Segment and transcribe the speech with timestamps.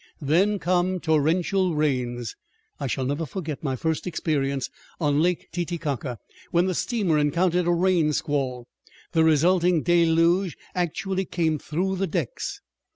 [0.19, 2.35] Then come torrential rains.
[2.79, 4.67] I shall never forget my first experience
[4.99, 6.17] on Lake Titicaca,
[6.49, 8.65] when the steamer encountered a rain squall.
[9.11, 12.61] The resulting deluge actually came through the decks.